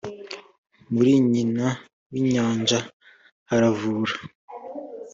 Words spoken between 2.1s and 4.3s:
w’ inyanja haravura